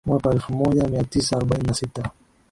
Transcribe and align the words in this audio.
Mwaka 0.05 0.29
wa 0.29 0.35
elfu 0.35 0.53
moja 0.53 0.87
mia 0.87 1.03
tisa 1.03 1.35
arobaini 1.37 1.67
na 1.67 1.73
sita 1.73 2.09